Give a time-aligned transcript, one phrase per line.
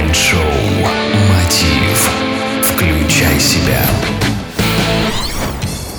[0.00, 0.40] Майнд-шоу
[1.28, 2.10] «Мотив».
[2.62, 3.82] Включай себя.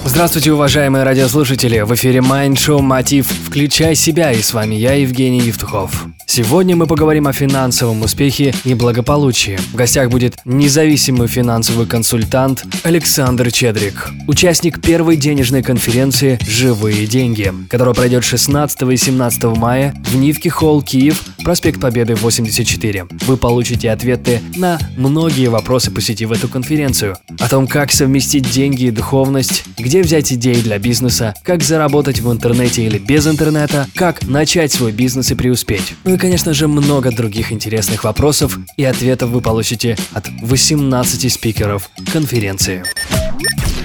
[0.05, 1.81] Здравствуйте, уважаемые радиослушатели!
[1.81, 3.27] В эфире Mind Show «Мотив.
[3.27, 6.07] Включай себя» и с вами я, Евгений Евтухов.
[6.33, 9.59] Сегодня мы поговорим о финансовом успехе и благополучии.
[9.73, 17.93] В гостях будет независимый финансовый консультант Александр Чедрик, участник первой денежной конференции «Живые деньги», которая
[17.93, 23.07] пройдет 16 и 17 мая в Нивке Холл, Киев, проспект Победы 84.
[23.27, 27.17] Вы получите ответы на многие вопросы, посетив эту конференцию.
[27.39, 32.31] О том, как совместить деньги и духовность, где взять идеи для бизнеса, как заработать в
[32.31, 35.93] интернете или без интернета, как начать свой бизнес и преуспеть.
[36.05, 41.89] Ну и конечно же, много других интересных вопросов и ответов вы получите от 18 спикеров
[42.13, 42.83] конференции.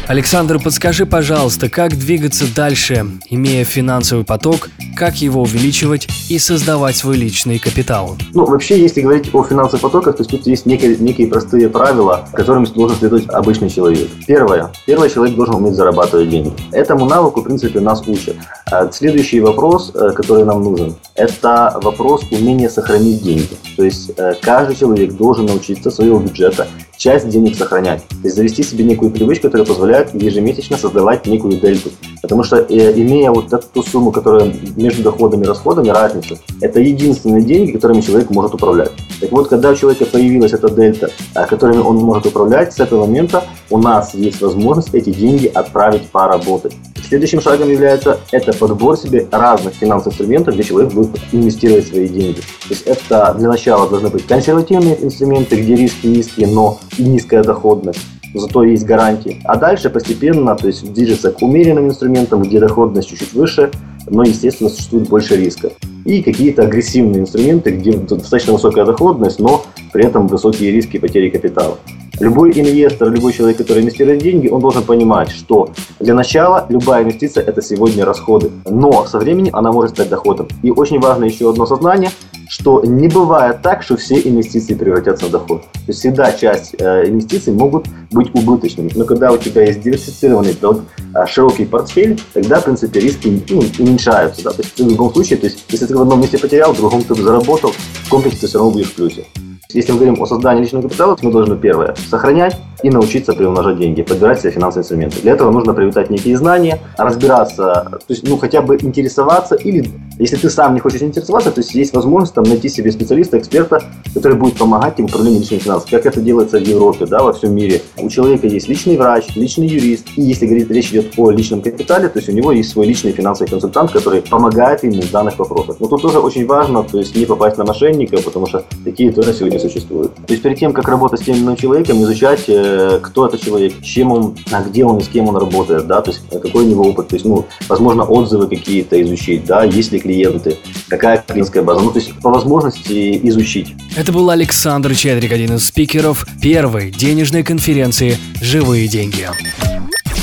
[0.07, 7.17] Александр, подскажи, пожалуйста, как двигаться дальше, имея финансовый поток, как его увеличивать и создавать свой
[7.17, 8.17] личный капитал?
[8.33, 12.65] Ну, вообще, если говорить о финансовых потоках, то тут есть некие, некие простые правила, которым
[12.67, 14.09] должен следовать обычный человек.
[14.27, 14.71] Первое.
[14.87, 16.53] Первый человек должен уметь зарабатывать деньги.
[16.71, 18.37] Этому навыку, в принципе, нас учат.
[18.69, 23.57] А следующий вопрос, э, который нам нужен, это вопрос умения сохранить деньги.
[23.77, 28.03] То есть э, каждый человек должен научиться своего бюджета часть денег сохранять.
[28.09, 31.91] То есть завести себе некую привычку, которая позволяет ежемесячно создавать некую дельту.
[32.21, 37.43] Потому что э, имея вот эту сумму, которая между доходами и расходами, разница, это единственные
[37.43, 38.91] деньги, которыми человек может управлять.
[39.21, 43.07] Так вот, когда у человека появилась эта дельта, а, которыми он может управлять, с этого
[43.07, 46.75] момента у нас есть возможность эти деньги отправить поработать.
[47.09, 52.41] Следующим шагом является это подбор себе разных финансовых инструментов, где человек будет инвестировать свои деньги.
[52.41, 57.43] То есть это для начала должны быть консервативные инструменты, где риски низкие, но и низкая
[57.43, 58.01] доходность
[58.39, 59.41] зато есть гарантии.
[59.45, 63.71] А дальше постепенно то есть, движется к умеренным инструментам, где доходность чуть-чуть выше,
[64.07, 65.71] но, естественно, существует больше риска.
[66.07, 71.79] И какие-то агрессивные инструменты, где достаточно высокая доходность, но при этом высокие риски потери капитала.
[72.21, 77.43] Любой инвестор, любой человек, который инвестирует деньги, он должен понимать, что для начала любая инвестиция–
[77.47, 80.47] это сегодня расходы, но со временем она может стать доходом.
[80.63, 82.11] И очень важно еще одно сознание,
[82.49, 85.63] что не бывает так, что все инвестиции превратятся в доход.
[85.63, 88.91] То есть всегда часть э, инвестиций могут быть убыточными.
[88.95, 94.45] Но когда у тебя есть диверсифицированный э, широкий портфель, тогда, в принципе, риски ну, уменьшаются.
[94.45, 94.51] Да?
[94.51, 97.03] То есть в любом случае, то есть, если ты в одном месте потерял, в другом
[97.03, 99.25] ты заработал, в комплексе ты все равно будешь в плюсе.
[99.71, 102.57] Если мы говорим о создании личного капитала, то мы должны первое– сохранять
[102.87, 105.21] и научиться приумножать деньги, подбирать себе финансовые инструменты.
[105.21, 110.37] Для этого нужно приобретать некие знания, разбираться, то есть, ну, хотя бы интересоваться, или если
[110.37, 113.83] ты сам не хочешь интересоваться, то есть есть возможность там, найти себе специалиста, эксперта,
[114.15, 117.33] который будет помогать тебе в управлении личными финансами, как это делается в Европе, да, во
[117.33, 117.83] всем мире.
[117.99, 122.09] У человека есть личный врач, личный юрист, и если говорить, речь идет о личном капитале,
[122.09, 125.77] то есть у него есть свой личный финансовый консультант, который помогает ему в данных вопросах.
[125.81, 129.35] Но тут тоже очень важно, то есть не попасть на мошенника, потому что такие тоже
[129.35, 130.15] сегодня существуют.
[130.15, 133.39] То есть перед тем, как работать с тем или иным человеком, изучать э, кто это
[133.39, 136.39] человек, чем он, а где он и с кем он работает, да, то есть э,
[136.39, 140.57] какой у него опыт, то есть, ну, возможно, отзывы какие-то изучить, да, есть ли клиенты,
[140.89, 143.75] какая клиентская база, ну, то есть по возможности изучить.
[143.97, 149.29] Это был Александр Чедрик, один из спикеров первой денежной конференции «Живые деньги».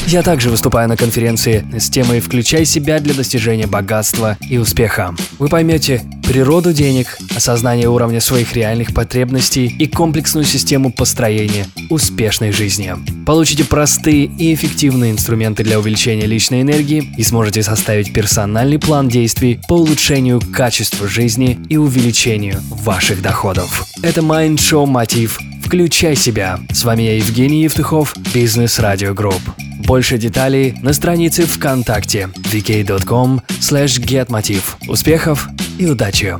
[0.07, 5.15] Я также выступаю на конференции с темой «Включай себя для достижения богатства и успеха».
[5.39, 6.01] Вы поймете
[6.33, 12.95] природу денег, осознание уровня своих реальных потребностей и комплексную систему построения успешной жизни.
[13.23, 19.59] Получите простые и эффективные инструменты для увеличения личной энергии и сможете составить персональный план действий
[19.67, 23.85] по улучшению качества жизни и увеличению ваших доходов.
[24.01, 25.37] Это Mind Show Мотив.
[25.63, 26.59] Включай себя.
[26.71, 29.41] С вами я Евгений Евтухов, Бизнес Радио Групп.
[29.85, 34.61] Больше деталей на странице ВКонтакте vk.com slash getmotiv.
[34.87, 35.47] Успехов
[35.79, 36.35] и удачи!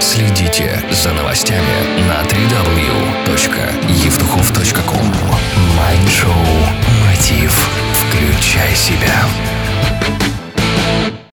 [0.00, 3.89] Следите за новостями на www.evtuchov.com